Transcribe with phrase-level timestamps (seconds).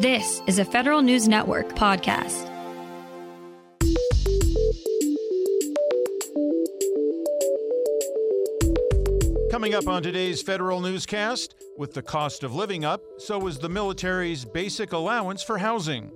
[0.00, 2.46] This is a Federal News Network podcast.
[9.50, 13.68] Coming up on today's Federal Newscast, with the cost of living up, so is the
[13.68, 16.12] military's basic allowance for housing.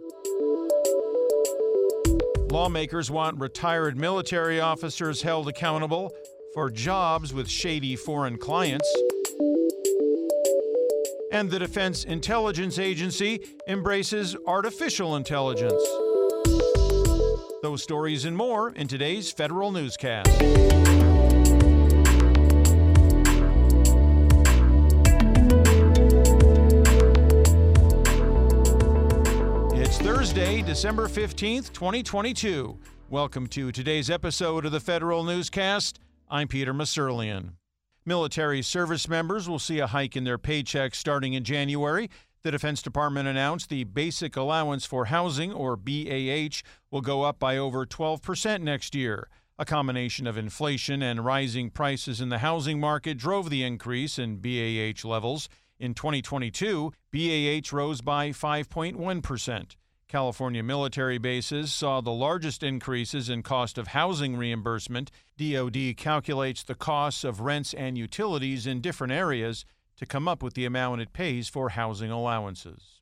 [2.53, 6.13] Lawmakers want retired military officers held accountable
[6.55, 8.89] for jobs with shady foreign clients.
[11.33, 15.83] And the Defense Intelligence Agency embraces artificial intelligence.
[17.63, 20.29] Those stories and more in today's Federal Newscast.
[29.75, 32.77] It's Thursday, December 15th, 2022.
[33.09, 35.99] Welcome to today's episode of the Federal Newscast.
[36.29, 37.53] I'm Peter Musurlian.
[38.05, 42.11] Military service members will see a hike in their paychecks starting in January.
[42.43, 47.57] The Defense Department announced the Basic Allowance for Housing, or BAH, will go up by
[47.57, 49.29] over 12% next year.
[49.57, 54.39] A combination of inflation and rising prices in the housing market drove the increase in
[54.39, 55.49] BAH levels.
[55.79, 59.77] In 2022, BAH rose by 5.1%.
[60.13, 65.11] California military bases saw the largest increases in cost of housing reimbursement.
[65.39, 69.65] DoD calculates the costs of rents and utilities in different areas
[69.97, 73.01] to come up with the amount it pays for housing allowances.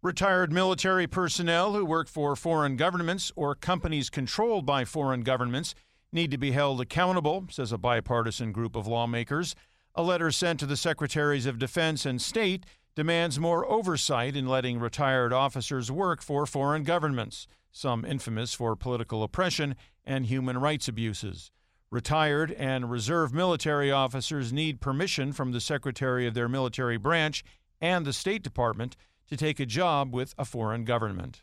[0.00, 5.74] Retired military personnel who work for foreign governments or companies controlled by foreign governments
[6.10, 9.54] need to be held accountable, says a bipartisan group of lawmakers.
[9.94, 14.78] A letter sent to the Secretaries of Defense and State demands more oversight in letting
[14.78, 21.50] retired officers work for foreign governments, some infamous for political oppression and human rights abuses.
[21.90, 27.44] Retired and reserve military officers need permission from the Secretary of their military branch
[27.80, 28.96] and the State Department
[29.28, 31.42] to take a job with a foreign government.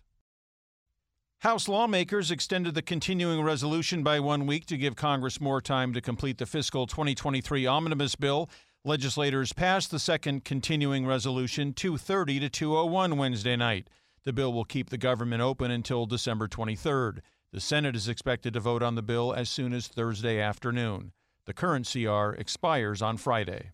[1.39, 6.01] House lawmakers extended the continuing resolution by one week to give Congress more time to
[6.01, 8.47] complete the fiscal 2023 omnibus bill.
[8.83, 13.87] Legislators passed the second continuing resolution 230 to 201 Wednesday night.
[14.23, 17.19] The bill will keep the government open until December 23rd.
[17.53, 21.11] The Senate is expected to vote on the bill as soon as Thursday afternoon.
[21.45, 23.69] The current CR expires on Friday.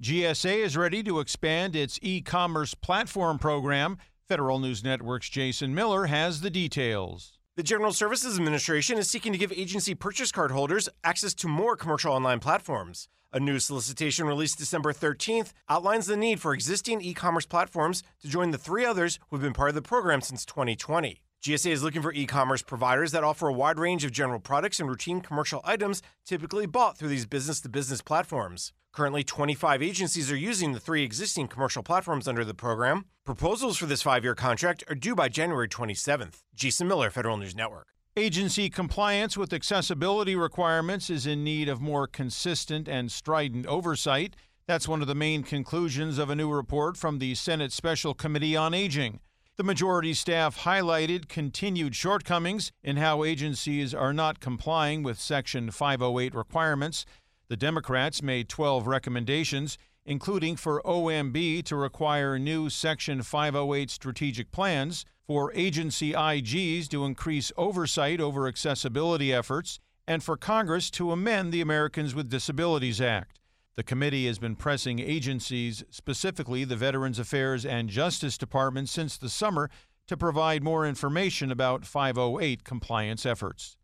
[0.00, 3.98] GSA is ready to expand its e commerce platform program.
[4.26, 7.33] Federal News Network's Jason Miller has the details.
[7.56, 11.76] The General Services Administration is seeking to give agency purchase card holders access to more
[11.76, 13.08] commercial online platforms.
[13.32, 18.28] A new solicitation released December 13th outlines the need for existing e commerce platforms to
[18.28, 21.20] join the three others who have been part of the program since 2020.
[21.44, 24.80] GSA is looking for e commerce providers that offer a wide range of general products
[24.80, 28.72] and routine commercial items typically bought through these business to business platforms.
[28.94, 33.04] Currently, 25 agencies are using the three existing commercial platforms under the program.
[33.26, 36.38] Proposals for this five year contract are due by January 27th.
[36.54, 37.88] Jason Miller, Federal News Network.
[38.16, 44.34] Agency compliance with accessibility requirements is in need of more consistent and strident oversight.
[44.66, 48.56] That's one of the main conclusions of a new report from the Senate Special Committee
[48.56, 49.20] on Aging.
[49.56, 56.34] The majority staff highlighted continued shortcomings in how agencies are not complying with Section 508
[56.34, 57.06] requirements.
[57.46, 65.04] The Democrats made 12 recommendations, including for OMB to require new Section 508 strategic plans,
[65.24, 71.60] for agency IGs to increase oversight over accessibility efforts, and for Congress to amend the
[71.60, 73.38] Americans with Disabilities Act.
[73.76, 79.28] The committee has been pressing agencies, specifically the Veterans Affairs and Justice Department, since the
[79.28, 79.68] summer
[80.06, 83.76] to provide more information about 508 compliance efforts.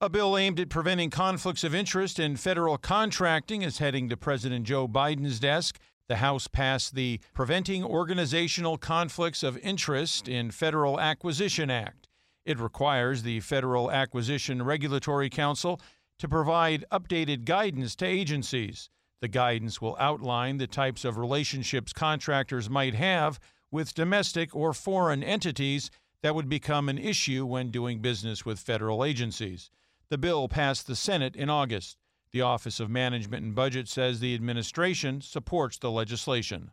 [0.00, 4.64] A bill aimed at preventing conflicts of interest in federal contracting is heading to President
[4.64, 5.78] Joe Biden's desk.
[6.08, 12.06] The House passed the Preventing Organizational Conflicts of Interest in Federal Acquisition Act.
[12.46, 15.80] It requires the Federal Acquisition Regulatory Council
[16.18, 18.90] to provide updated guidance to agencies.
[19.20, 23.40] The guidance will outline the types of relationships contractors might have
[23.70, 25.90] with domestic or foreign entities
[26.22, 29.70] that would become an issue when doing business with federal agencies.
[30.08, 31.96] The bill passed the Senate in August.
[32.32, 36.72] The Office of Management and Budget says the administration supports the legislation.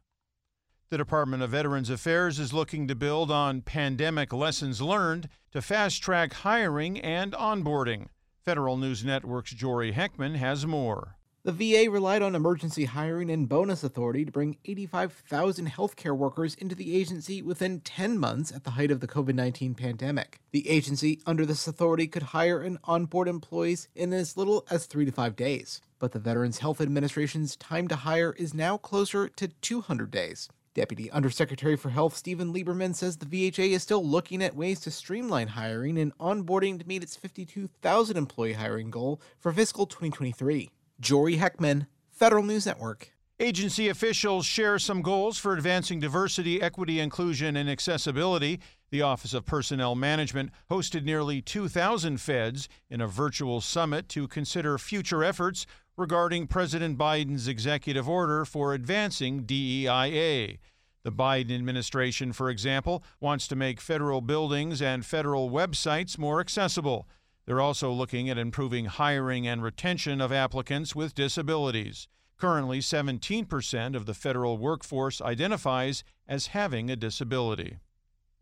[0.89, 6.01] The Department of Veterans Affairs is looking to build on pandemic lessons learned to fast
[6.01, 8.07] track hiring and onboarding.
[8.45, 11.15] Federal News Network's Jory Heckman has more.
[11.41, 16.75] The VA relied on emergency hiring and bonus authority to bring 85,000 healthcare workers into
[16.75, 20.39] the agency within 10 months at the height of the COVID 19 pandemic.
[20.51, 25.05] The agency, under this authority, could hire and onboard employees in as little as three
[25.05, 25.81] to five days.
[25.97, 30.49] But the Veterans Health Administration's time to hire is now closer to 200 days.
[30.75, 34.91] Deputy Undersecretary for Health Steven Lieberman says the VHA is still looking at ways to
[34.91, 40.69] streamline hiring and onboarding to meet its 52,000 employee hiring goal for fiscal 2023.
[40.99, 43.14] Jory Heckman, Federal News Network.
[43.37, 48.61] Agency officials share some goals for advancing diversity, equity, inclusion, and accessibility.
[48.91, 54.77] The Office of Personnel Management hosted nearly 2,000 feds in a virtual summit to consider
[54.77, 55.65] future efforts
[55.97, 60.57] regarding President Biden's executive order for advancing DEIA.
[61.03, 67.05] The Biden administration, for example, wants to make federal buildings and federal websites more accessible.
[67.45, 72.07] They're also looking at improving hiring and retention of applicants with disabilities.
[72.37, 77.77] Currently, 17% of the federal workforce identifies as having a disability.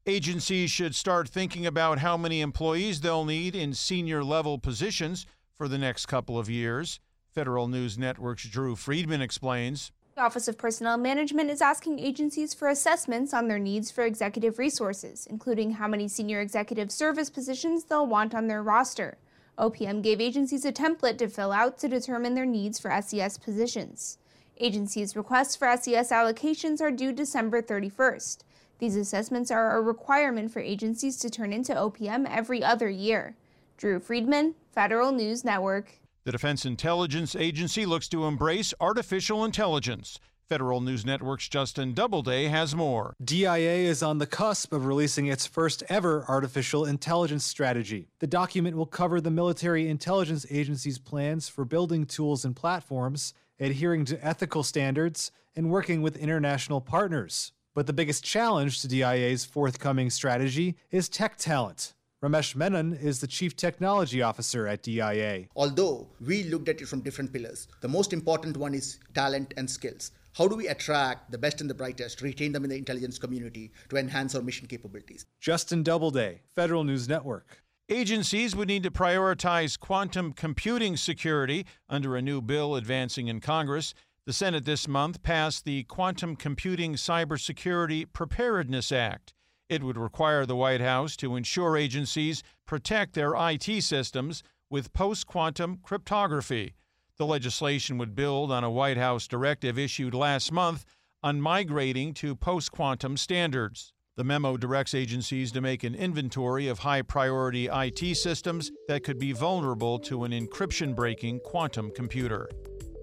[0.06, 5.68] Agencies should start thinking about how many employees they'll need in senior level positions for
[5.68, 7.00] the next couple of years.
[7.34, 9.92] Federal News Network's Drew Friedman explains.
[10.16, 14.60] The Office of Personnel Management is asking agencies for assessments on their needs for executive
[14.60, 19.18] resources, including how many senior executive service positions they'll want on their roster.
[19.57, 24.17] OPM gave agencies a template to fill out to determine their needs for SES positions.
[24.59, 28.39] Agencies' requests for SES allocations are due December 31st.
[28.79, 33.35] These assessments are a requirement for agencies to turn into OPM every other year.
[33.77, 35.99] Drew Friedman, Federal News Network.
[36.23, 40.19] The Defense Intelligence Agency looks to embrace artificial intelligence.
[40.50, 43.16] Federal News Network's Justin Doubleday has more.
[43.24, 48.10] DIA is on the cusp of releasing its first ever artificial intelligence strategy.
[48.19, 54.04] The document will cover the military intelligence agency's plans for building tools and platforms, adhering
[54.06, 57.54] to ethical standards, and working with international partners.
[57.74, 61.94] But the biggest challenge to DIA's forthcoming strategy is tech talent.
[62.22, 65.48] Ramesh Menon is the Chief Technology Officer at DIA.
[65.56, 69.69] Although we looked at it from different pillars, the most important one is talent and
[69.69, 70.12] skills.
[70.35, 73.71] How do we attract the best and the brightest, retain them in the intelligence community
[73.89, 75.27] to enhance our mission capabilities?
[75.39, 77.62] Justin Doubleday, Federal News Network.
[77.88, 83.94] Agencies would need to prioritize quantum computing security under a new bill advancing in Congress.
[84.25, 89.35] The Senate this month passed the Quantum Computing Cybersecurity Preparedness Act.
[89.69, 95.27] It would require the White House to ensure agencies protect their IT systems with post
[95.27, 96.74] quantum cryptography.
[97.18, 100.86] The legislation would build on a White House directive issued last month
[101.21, 103.94] on migrating to post quantum standards.
[104.15, 109.18] The memo directs agencies to make an inventory of high priority IT systems that could
[109.19, 112.50] be vulnerable to an encryption breaking quantum computer.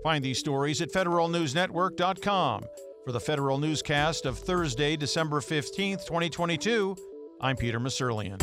[0.02, 2.64] Find these stories at federalnewsnetwork.com.
[3.04, 6.96] For the Federal Newscast of Thursday, December 15th, 2022,
[7.40, 8.38] I'm Peter Musurlian.